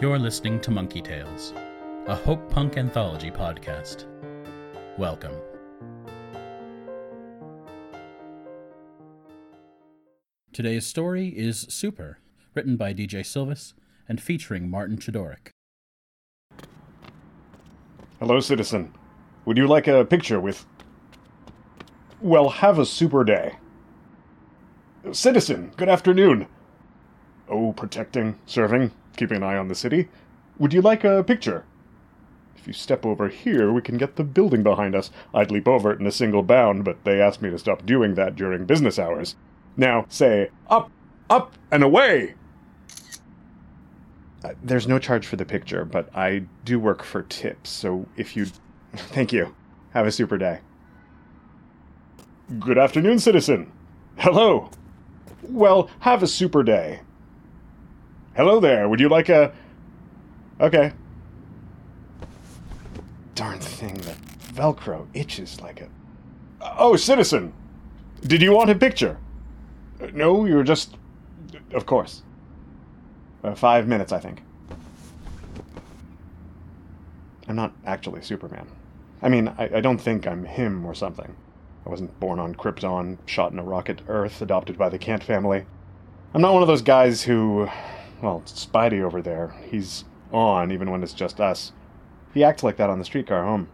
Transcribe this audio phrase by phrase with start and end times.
[0.00, 1.54] You're listening to Monkey Tales,
[2.08, 4.06] a Hope Punk anthology podcast.
[4.98, 5.36] Welcome.
[10.52, 12.18] Today's story is Super,
[12.54, 13.74] written by DJ Silvis
[14.08, 15.50] and featuring Martin Chidoric.
[18.18, 18.92] Hello, citizen.
[19.44, 20.66] Would you like a picture with.
[22.20, 23.58] Well, have a super day.
[25.12, 26.48] Citizen, good afternoon.
[27.48, 30.08] Oh, protecting, serving, keeping an eye on the city.
[30.58, 31.64] Would you like a picture?
[32.56, 35.10] If you step over here, we can get the building behind us.
[35.34, 38.14] I'd leap over it in a single bound, but they asked me to stop doing
[38.14, 39.36] that during business hours.
[39.76, 40.90] Now, say, up,
[41.28, 42.34] up, and away!
[44.44, 48.36] Uh, there's no charge for the picture, but I do work for tips, so if
[48.36, 48.46] you.
[48.94, 49.54] Thank you.
[49.92, 50.60] Have a super day.
[52.58, 53.72] Good afternoon, citizen.
[54.18, 54.70] Hello.
[55.42, 57.00] Well, have a super day.
[58.36, 58.88] Hello there.
[58.88, 59.52] Would you like a.
[60.60, 60.92] Okay.
[63.34, 64.16] Darn thing, that
[64.54, 65.88] Velcro itches like a.
[66.78, 67.52] Oh, citizen!
[68.22, 69.18] Did you want a picture?
[70.00, 70.96] Uh, No, you were just.
[71.72, 72.22] Of course.
[73.42, 74.42] Uh, five minutes, I think.
[77.46, 78.66] I'm not actually Superman.
[79.22, 81.36] I mean, I, I don't think I'm him or something.
[81.86, 85.22] I wasn't born on Krypton, shot in a rocket to Earth, adopted by the Kent
[85.22, 85.66] family.
[86.32, 87.68] I'm not one of those guys who.
[88.24, 91.72] Well, Spidey over there, he's on even when it's just us.
[92.32, 93.68] He acts like that on the streetcar home.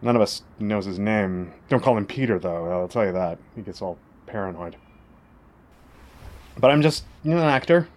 [0.00, 1.52] None of us knows his name.
[1.68, 3.38] Don't call him Peter, though, I'll tell you that.
[3.54, 4.76] He gets all paranoid.
[6.56, 7.88] But I'm just, you know, an actor.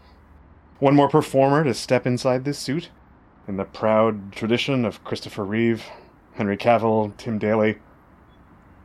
[0.80, 2.90] One more performer to step inside this suit.
[3.48, 5.86] In the proud tradition of Christopher Reeve,
[6.34, 7.78] Henry Cavill, Tim Daly.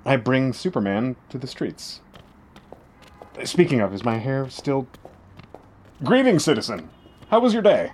[0.05, 2.01] I bring Superman to the streets.
[3.43, 4.87] Speaking of, is my hair still.
[6.05, 6.91] Greetings, citizen!
[7.31, 7.93] How was your day?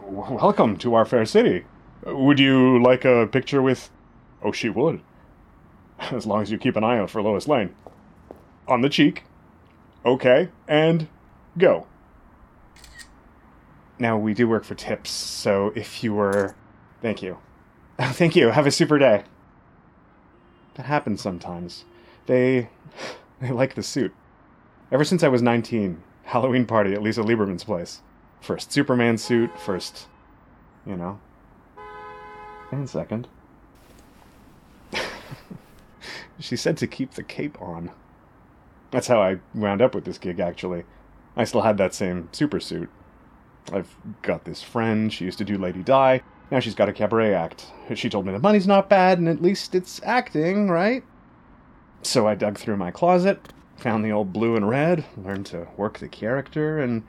[0.00, 1.64] W- welcome to our fair city.
[2.06, 3.90] Would you like a picture with.
[4.40, 5.00] Oh, she would.
[5.98, 7.74] As long as you keep an eye out for Lois Lane.
[8.68, 9.24] On the cheek.
[10.06, 11.08] Okay, and
[11.58, 11.88] go.
[13.98, 16.54] Now, we do work for tips, so if you were.
[17.02, 17.38] Thank you.
[18.00, 18.50] Thank you.
[18.50, 19.24] Have a super day.
[20.74, 21.84] That happens sometimes.
[22.26, 22.70] They.
[23.40, 24.12] They like the suit.
[24.90, 28.02] Ever since I was 19, Halloween party at Lisa Lieberman's place.
[28.42, 30.08] First Superman suit, first.
[30.86, 31.18] You know.
[32.70, 33.28] And second.
[36.38, 37.92] she said to keep the cape on.
[38.90, 40.84] That's how I wound up with this gig, actually.
[41.34, 42.90] I still had that same super suit.
[43.72, 46.20] I've got this friend, she used to do Lady Di.
[46.50, 47.66] Now she's got a cabaret act.
[47.94, 51.04] She told me the money's not bad, and at least it's acting, right?
[52.02, 55.98] So I dug through my closet, found the old blue and red, learned to work
[55.98, 57.04] the character, and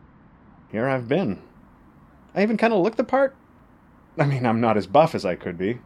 [0.72, 1.42] here I've been.
[2.36, 3.36] I even kind of look the part.
[4.18, 5.80] I mean, I'm not as buff as I could be.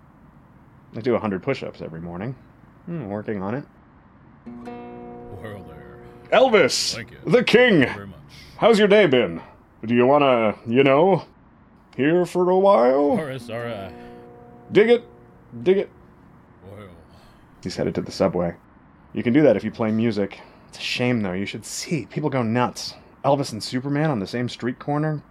[0.95, 2.35] I do a 100 push ups every morning.
[2.85, 3.65] Hmm, working on it.
[4.65, 5.65] Well.
[6.31, 7.05] Elvis!
[7.25, 7.85] The king!
[8.57, 9.41] How's your day been?
[9.85, 11.25] Do you want to, you know,
[11.95, 13.15] here for a while?
[13.15, 13.93] Horace, all right.
[14.71, 15.05] Dig it?
[15.63, 15.89] Dig it?
[16.71, 16.87] Well,
[17.61, 18.55] He's headed to the subway.
[19.13, 20.39] You can do that if you play music.
[20.73, 21.33] It's a shame, though.
[21.33, 22.07] You should see.
[22.07, 22.95] People go nuts.
[23.23, 25.21] Elvis and Superman on the same street corner?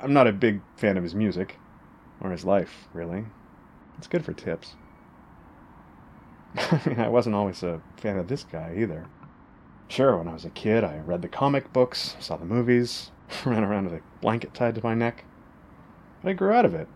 [0.00, 1.56] I'm not a big fan of his music.
[2.20, 3.26] Or his life, really.
[3.96, 4.74] It's good for tips.
[6.56, 9.06] I mean, I wasn't always a fan of this guy either.
[9.86, 13.12] Sure, when I was a kid, I read the comic books, saw the movies,
[13.44, 15.26] ran around with a blanket tied to my neck.
[16.24, 16.88] But I grew out of it.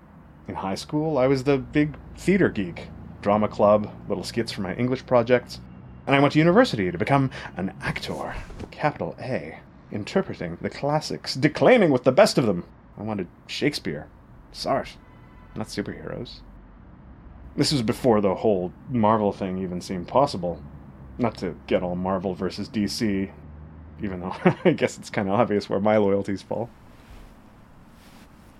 [0.48, 2.88] In high school, I was the big theater geek.
[3.22, 5.60] Drama club, little skits for my English projects.
[6.06, 8.34] And I went to university to become an actor.
[8.70, 9.59] Capital A.
[9.91, 12.65] Interpreting the classics, declaiming with the best of them.
[12.98, 14.09] I wanted Shakespeare.
[14.53, 14.97] Sartre.
[15.54, 16.41] Not superheroes.
[17.56, 20.60] This was before the whole Marvel thing even seemed possible.
[21.19, 23.31] Not to get all Marvel versus DC,
[24.03, 24.34] even though
[24.65, 26.68] I guess it's kind of obvious where my loyalties fall.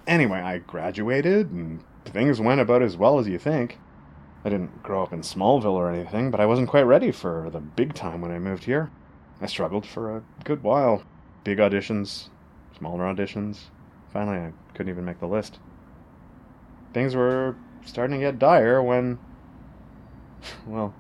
[0.07, 3.79] Anyway, I graduated, and things went about as well as you think.
[4.45, 7.61] I didn't grow up in Smallville or anything, but I wasn't quite ready for the
[7.61, 8.91] big time when I moved here.
[9.41, 11.03] I struggled for a good while.
[11.45, 12.29] Big auditions,
[12.77, 13.59] smaller auditions.
[14.13, 15.59] Finally, I couldn't even make the list.
[16.93, 17.57] Things were
[17.87, 19.19] starting to get dire when.
[20.67, 20.95] Well,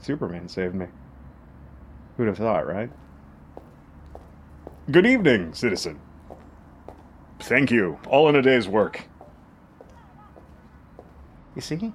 [0.00, 0.86] Superman saved me.
[2.16, 2.90] Who'd have thought, right?
[4.90, 6.00] Good evening, citizen.
[7.40, 7.98] Thank you.
[8.08, 9.04] All in a day's work.
[11.54, 11.92] You see?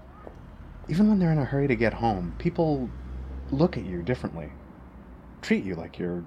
[0.91, 2.89] Even when they're in a hurry to get home, people
[3.49, 4.51] look at you differently.
[5.41, 6.25] Treat you like you're.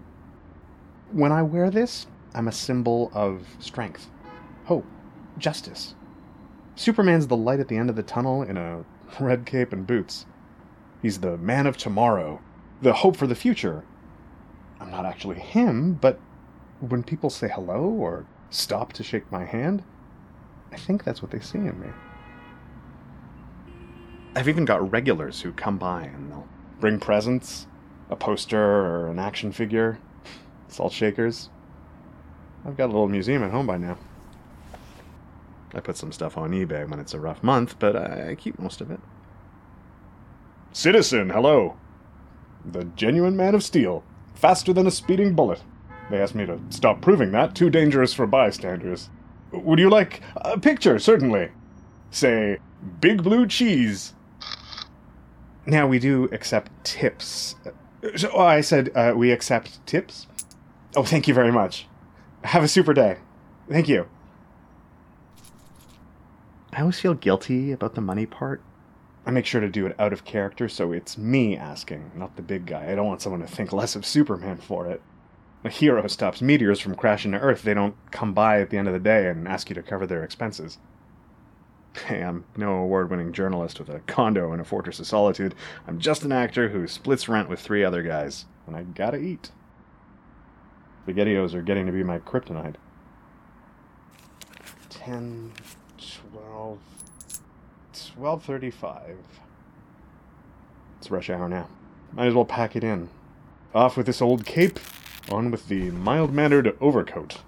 [1.12, 4.10] When I wear this, I'm a symbol of strength,
[4.64, 4.86] hope,
[5.36, 5.94] justice.
[6.76, 8.86] Superman's the light at the end of the tunnel in a
[9.20, 10.24] red cape and boots.
[11.02, 12.40] He's the man of tomorrow,
[12.80, 13.84] the hope for the future.
[14.80, 16.18] I'm not actually him, but
[16.80, 19.82] when people say hello or stop to shake my hand,
[20.72, 21.88] I think that's what they see in me.
[24.36, 26.48] I've even got regulars who come by and they'll
[26.80, 27.66] bring presents,
[28.10, 29.98] a poster or an action figure,
[30.68, 31.50] salt shakers.
[32.66, 33.96] I've got a little museum at home by now.
[35.72, 38.80] I put some stuff on eBay when it's a rough month, but I keep most
[38.80, 39.00] of it.
[40.72, 41.76] Citizen, hello.
[42.64, 44.02] The genuine man of steel.
[44.34, 45.62] Faster than a speeding bullet.
[46.10, 47.54] They asked me to stop proving that.
[47.54, 49.10] Too dangerous for bystanders.
[49.52, 50.98] Would you like a picture?
[50.98, 51.50] Certainly.
[52.10, 52.58] Say,
[53.00, 54.14] Big Blue Cheese.
[55.66, 57.56] Now, we do accept tips.
[58.16, 60.26] So, oh, I said uh, we accept tips?
[60.94, 61.88] Oh, thank you very much.
[62.42, 63.18] Have a super day.
[63.68, 64.06] Thank you.
[66.72, 68.60] I always feel guilty about the money part.
[69.24, 72.42] I make sure to do it out of character, so it's me asking, not the
[72.42, 72.90] big guy.
[72.90, 75.00] I don't want someone to think less of Superman for it.
[75.64, 77.62] A hero stops meteors from crashing to Earth.
[77.62, 80.06] They don't come by at the end of the day and ask you to cover
[80.06, 80.76] their expenses.
[81.96, 85.54] Hey, I'm no award winning journalist with a condo in a fortress of solitude.
[85.86, 89.52] I'm just an actor who splits rent with three other guys, and I gotta eat.
[91.06, 92.74] SpaghettiOs are getting to be my kryptonite.
[94.90, 95.52] 10,
[96.32, 96.78] 12,
[97.92, 99.16] 12.35.
[100.98, 101.68] It's rush hour now.
[102.12, 103.08] Might as well pack it in.
[103.74, 104.80] Off with this old cape,
[105.30, 107.38] on with the mild-mannered overcoat.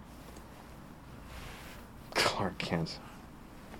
[2.14, 2.98] Clark Kent.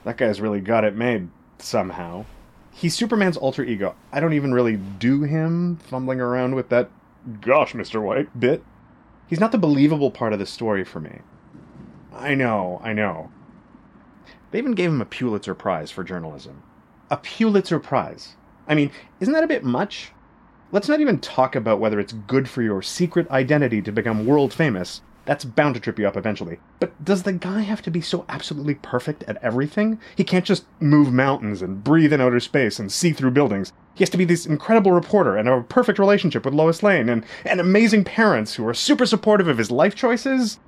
[0.07, 2.27] That guy's really got it made, somehow.
[2.71, 3.97] He's Superman's alter ego.
[4.13, 6.91] I don't even really do him fumbling around with that,
[7.41, 8.01] gosh, Mr.
[8.01, 8.63] White, bit.
[9.27, 11.23] He's not the believable part of the story for me.
[12.15, 13.33] I know, I know.
[14.53, 16.63] They even gave him a Pulitzer Prize for journalism.
[17.11, 18.37] A Pulitzer Prize.
[18.69, 20.13] I mean, isn't that a bit much?
[20.71, 24.55] Let's not even talk about whether it's good for your secret identity to become world
[24.55, 25.01] famous.
[25.27, 26.59] That's bound to trip you up eventually.
[26.79, 30.01] But does the guy have to be so absolutely perfect at everything?
[30.15, 33.73] He can't just move mountains and breathe in outer space and see through buildings.
[33.95, 37.09] He has to be this incredible reporter and have a perfect relationship with Lois Lane
[37.09, 40.61] and, and amazing parents who are super supportive of his life choices.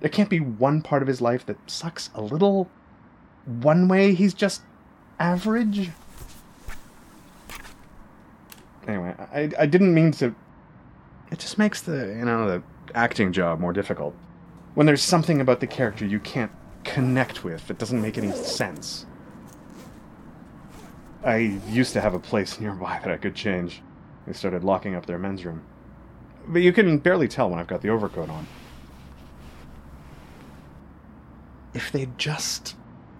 [0.00, 2.70] There can't be one part of his life that sucks a little.
[3.44, 4.62] One way he's just
[5.20, 5.90] average.
[8.88, 10.34] Anyway, I, I didn't mean to.
[11.30, 12.62] It just makes the, you know, the
[12.94, 14.14] acting job more difficult.
[14.74, 16.52] When there's something about the character you can't
[16.84, 19.06] connect with that doesn't make any sense.
[21.24, 21.36] I
[21.68, 23.82] used to have a place nearby that I could change.
[24.26, 25.62] They started locking up their men's room.
[26.46, 28.46] But you can barely tell when I've got the overcoat on.
[31.74, 32.74] If they'd just.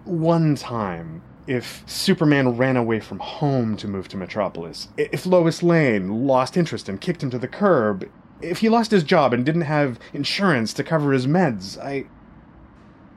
[0.05, 6.27] One time, if Superman ran away from home to move to Metropolis, if Lois Lane
[6.27, 8.09] lost interest and kicked him to the curb,
[8.43, 12.05] if he lost his job and didn't have insurance to cover his meds, I.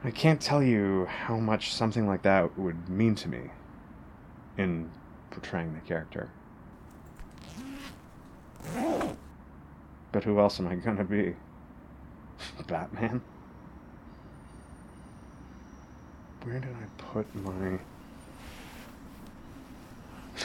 [0.05, 3.50] I can't tell you how much something like that would mean to me
[4.56, 4.88] in
[5.31, 6.31] portraying the character.
[10.12, 11.34] But who else am I gonna be?
[12.69, 13.20] Batman?
[16.43, 17.79] Where did I put my.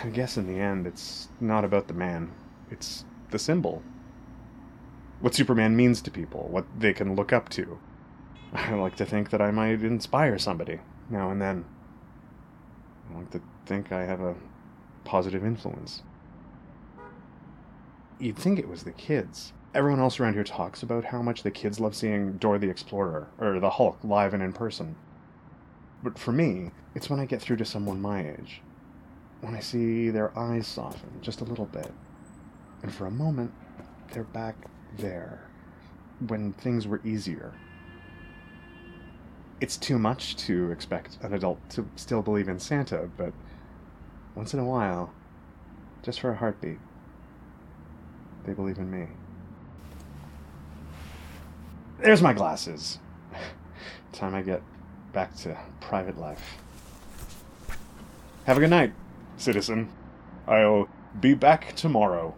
[0.03, 2.32] I guess in the end, it's not about the man,
[2.72, 3.84] it's the symbol.
[5.22, 7.80] What Superman means to people, what they can look up to.
[8.54, 11.66] I like to think that I might inspire somebody now and then.
[13.10, 14.36] I like to think I have a
[15.04, 16.01] positive influence.
[18.20, 19.54] You'd think it was the kids.
[19.74, 23.28] Everyone else around here talks about how much the kids love seeing Dora the Explorer
[23.40, 24.96] or the Hulk live and in person.
[26.04, 28.62] But for me, it's when I get through to someone my age.
[29.42, 31.92] When I see their eyes soften just a little bit.
[32.82, 33.54] And for a moment,
[34.12, 34.56] they're back
[34.98, 35.48] there.
[36.27, 37.53] When things were easier.
[39.60, 43.33] It's too much to expect an adult to still believe in Santa, but
[44.36, 45.13] once in a while,
[46.01, 46.79] just for a heartbeat,
[48.45, 49.07] they believe in me.
[52.00, 52.98] There's my glasses.
[54.12, 54.63] Time I get
[55.13, 56.57] back to private life.
[58.45, 58.93] Have a good night,
[59.38, 59.89] citizen.
[60.48, 62.33] I'll be back tomorrow.